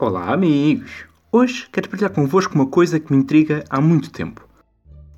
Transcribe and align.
Olá, 0.00 0.32
amigos! 0.32 1.04
Hoje 1.30 1.68
quero 1.70 1.90
partilhar 1.90 2.10
convosco 2.10 2.54
uma 2.54 2.66
coisa 2.66 2.98
que 2.98 3.12
me 3.12 3.18
intriga 3.18 3.62
há 3.68 3.82
muito 3.82 4.08
tempo. 4.10 4.48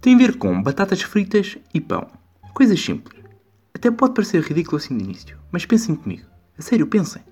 Tem 0.00 0.16
a 0.16 0.18
ver 0.18 0.36
com 0.36 0.60
batatas 0.60 1.00
fritas 1.02 1.56
e 1.72 1.80
pão. 1.80 2.08
Coisas 2.52 2.84
simples. 2.84 3.22
Até 3.72 3.92
pode 3.92 4.12
parecer 4.12 4.42
ridículo 4.42 4.78
assim 4.78 4.98
de 4.98 5.04
início, 5.04 5.38
mas 5.52 5.64
pensem 5.64 5.94
comigo. 5.94 6.26
A 6.58 6.62
sério, 6.62 6.88
pensem. 6.88 7.22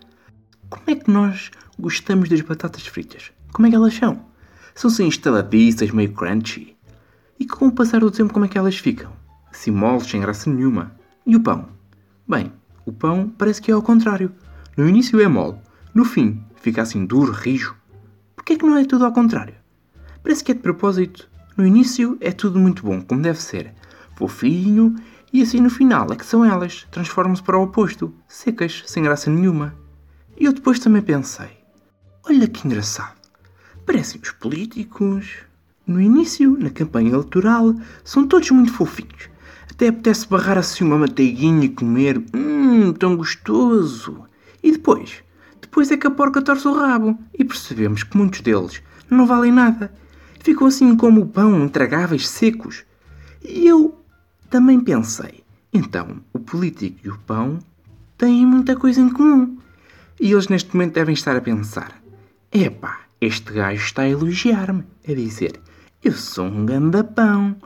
Como 0.68 0.84
é 0.86 0.94
que 0.94 1.10
nós 1.10 1.50
gostamos 1.76 2.28
das 2.28 2.40
batatas 2.40 2.86
fritas? 2.86 3.32
Como 3.52 3.66
é 3.66 3.70
que 3.70 3.74
elas 3.74 3.94
são? 3.94 4.24
São 4.72 4.88
assim 4.88 5.08
estaladiças, 5.08 5.90
meio 5.90 6.12
crunchy. 6.12 6.76
E 7.36 7.44
com 7.44 7.66
o 7.66 7.72
passar 7.72 7.98
do 7.98 8.12
tempo, 8.12 8.32
como 8.32 8.44
é 8.44 8.48
que 8.48 8.58
elas 8.58 8.76
ficam? 8.76 9.10
Assim 9.50 9.72
moles, 9.72 10.06
sem 10.06 10.20
graça 10.20 10.48
nenhuma. 10.48 10.94
E 11.26 11.34
o 11.34 11.40
pão? 11.40 11.68
Bem, 12.28 12.52
o 12.86 12.92
pão 12.92 13.28
parece 13.36 13.60
que 13.60 13.72
é 13.72 13.74
ao 13.74 13.82
contrário. 13.82 14.32
No 14.76 14.88
início 14.88 15.20
é 15.20 15.26
mole, 15.26 15.58
no 15.94 16.04
fim 16.04 16.42
fica 16.56 16.82
assim 16.82 17.04
duro, 17.04 17.32
rijo. 17.32 17.74
Porquê 18.36 18.52
é 18.52 18.56
que 18.56 18.66
não 18.66 18.76
é 18.76 18.84
tudo 18.84 19.04
ao 19.04 19.12
contrário? 19.12 19.54
Parece 20.22 20.44
que 20.44 20.52
é 20.52 20.54
de 20.54 20.60
propósito. 20.60 21.28
No 21.56 21.66
início 21.66 22.16
é 22.20 22.30
tudo 22.30 22.58
muito 22.58 22.84
bom, 22.84 23.00
como 23.02 23.22
deve 23.22 23.40
ser. 23.40 23.74
Fofinho, 24.16 24.94
e 25.32 25.42
assim 25.42 25.60
no 25.60 25.70
final 25.70 26.06
é 26.12 26.16
que 26.16 26.26
são 26.26 26.44
elas, 26.44 26.86
transformam-se 26.90 27.42
para 27.42 27.58
o 27.58 27.62
oposto, 27.62 28.12
secas, 28.28 28.82
sem 28.86 29.02
graça 29.02 29.30
nenhuma. 29.30 29.74
E 30.38 30.44
eu 30.44 30.52
depois 30.52 30.78
também 30.78 31.02
pensei: 31.02 31.50
olha 32.24 32.46
que 32.46 32.66
engraçado. 32.66 33.16
Parecem 33.84 34.20
os 34.22 34.30
políticos. 34.30 35.38
No 35.86 36.00
início, 36.00 36.56
na 36.58 36.70
campanha 36.70 37.10
eleitoral, 37.10 37.74
são 38.04 38.26
todos 38.26 38.50
muito 38.50 38.72
fofinhos. 38.72 39.28
Até 39.68 39.88
apetece 39.88 40.28
barrar 40.28 40.58
assim 40.58 40.84
uma 40.84 40.98
manteiguinha 40.98 41.64
e 41.64 41.68
comer. 41.68 42.22
Hum, 42.34 42.92
tão 42.92 43.16
gostoso. 43.16 44.24
E 44.62 44.70
depois? 44.70 45.24
Depois 45.60 45.90
é 45.90 45.96
que 45.96 46.06
a 46.06 46.10
porca 46.10 46.42
torce 46.42 46.66
o 46.66 46.74
rabo 46.74 47.18
e 47.38 47.44
percebemos 47.44 48.02
que 48.02 48.16
muitos 48.16 48.40
deles 48.40 48.82
não 49.08 49.26
valem 49.26 49.52
nada. 49.52 49.92
Ficam 50.40 50.66
assim 50.66 50.96
como 50.96 51.22
o 51.22 51.26
pão, 51.26 51.64
intragáveis, 51.64 52.28
secos. 52.28 52.84
E 53.42 53.66
eu 53.66 53.98
também 54.48 54.80
pensei, 54.80 55.44
então 55.72 56.20
o 56.32 56.38
político 56.38 56.98
e 57.04 57.08
o 57.08 57.18
pão 57.18 57.58
têm 58.16 58.46
muita 58.46 58.74
coisa 58.76 59.00
em 59.00 59.10
comum. 59.10 59.58
E 60.20 60.32
eles 60.32 60.48
neste 60.48 60.74
momento 60.74 60.94
devem 60.94 61.14
estar 61.14 61.36
a 61.36 61.40
pensar: 61.40 62.02
epá, 62.52 63.00
este 63.20 63.52
gajo 63.52 63.84
está 63.84 64.02
a 64.02 64.08
elogiar-me, 64.08 64.84
a 65.08 65.12
dizer, 65.12 65.60
eu 66.02 66.12
sou 66.12 66.46
um 66.46 66.66
gandapão. 66.66 67.56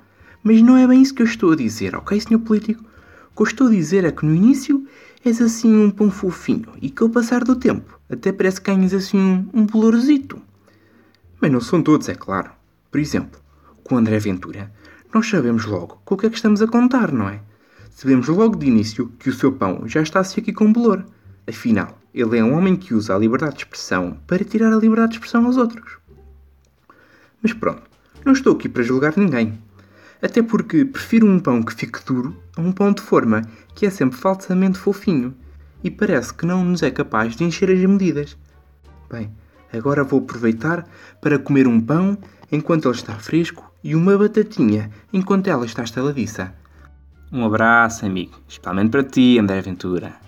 Mas 0.43 0.61
não 0.61 0.77
é 0.77 0.87
bem 0.87 1.01
isso 1.01 1.15
que 1.15 1.23
eu 1.23 1.27
estou 1.27 1.53
a 1.53 1.57
dizer, 1.57 1.97
ok, 1.97 2.21
senhor 2.21 2.41
político? 2.41 2.85
O 3.31 3.37
que 3.37 3.43
eu 3.43 3.47
estou 3.47 3.67
a 3.69 3.71
dizer 3.71 4.05
é 4.05 4.13
que 4.13 4.27
no 4.27 4.35
início 4.35 4.87
és 5.25 5.41
assim 5.41 5.75
um 5.75 5.91
pão 5.91 6.11
fofinho 6.11 6.73
e 6.83 6.91
que 6.91 7.03
ao 7.03 7.09
passar 7.09 7.45
do 7.45 7.57
tempo 7.57 7.99
até 8.11 8.33
parece 8.33 8.61
que 8.61 8.71
ganhas 8.71 8.93
assim 8.93 9.19
um, 9.19 9.49
um 9.53 9.67
bolorzito. 9.67 10.41
Mas 11.41 11.51
não 11.51 11.61
são 11.61 11.83
todos, 11.83 12.09
é 12.09 12.15
claro. 12.15 12.51
Por 12.91 13.01
exemplo, 13.01 13.41
com 13.83 13.95
o 13.95 13.99
André 13.99 14.19
Ventura, 14.19 14.71
nós 15.13 15.29
sabemos 15.29 15.65
logo 15.65 16.01
com 16.05 16.15
o 16.15 16.19
que 16.19 16.27
é 16.27 16.31
que 16.31 16.37
estamos 16.37 16.61
a 16.61 16.67
contar, 16.67 17.13
não 17.13 17.29
é? 17.29 17.41
Sabemos 17.91 18.29
logo 18.29 18.57
de 18.57 18.67
início 18.67 19.13
que 19.19 19.31
o 19.31 19.33
seu 19.33 19.53
pão 19.53 19.83
já 19.87 20.03
está 20.03 20.21
assim 20.21 20.41
aqui 20.41 20.53
com 20.53 20.73
bolor. 20.73 21.05
Afinal, 21.47 21.99
ele 22.13 22.39
é 22.39 22.45
um 22.45 22.55
homem 22.57 22.77
que 22.77 22.95
usa 22.95 23.15
a 23.15 23.19
liberdade 23.19 23.55
de 23.55 23.63
expressão 23.63 24.19
para 24.27 24.45
tirar 24.45 24.73
a 24.73 24.77
liberdade 24.77 25.13
de 25.13 25.19
expressão 25.19 25.47
aos 25.47 25.57
outros. 25.57 25.99
Mas 27.43 27.53
pronto, 27.53 27.83
não 28.25 28.33
estou 28.33 28.55
aqui 28.55 28.69
para 28.69 28.83
julgar 28.83 29.17
ninguém. 29.17 29.59
Até 30.23 30.43
porque 30.43 30.85
prefiro 30.85 31.27
um 31.27 31.39
pão 31.39 31.63
que 31.63 31.75
fique 31.75 32.05
duro 32.05 32.37
a 32.57 32.61
um 32.61 32.73
pão 32.73 32.93
de 32.93 33.03
forma 33.03 33.43
que 33.75 33.87
é 33.87 33.91
sempre 33.91 34.19
falsamente 34.19 34.79
fofinho 34.79 35.35
e 35.83 35.91
parece 35.91 36.33
que 36.33 36.47
não 36.47 36.65
nos 36.65 36.83
é 36.83 36.91
capaz 36.91 37.37
de 37.37 37.45
encher 37.45 37.71
as 37.71 37.79
medidas. 37.79 38.37
Bem, 39.11 39.31
agora 39.73 40.03
vou 40.03 40.21
aproveitar 40.21 40.87
para 41.21 41.39
comer 41.39 41.69
um 41.69 41.81
pão 41.81 42.17
enquanto 42.51 42.89
ele 42.89 42.97
está 42.97 43.15
fresco 43.15 43.71
e 43.83 43.95
uma 43.95 44.17
batatinha 44.17 44.91
enquanto 45.13 45.49
ela 45.49 45.67
está 45.67 45.83
estaladiça. 45.83 46.55
Um 47.31 47.45
abraço, 47.45 48.07
amigo, 48.07 48.41
especialmente 48.49 48.91
para 48.91 49.03
ti, 49.03 49.39
André 49.39 49.61
Ventura. 49.61 50.24